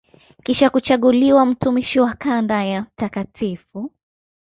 Kisha 0.43 0.69
kuchaguliwa 0.69 1.45
mtumishi 1.45 1.99
wa 1.99 2.13
kanda 2.13 2.65
ya 2.65 2.85
Mt. 3.15 3.59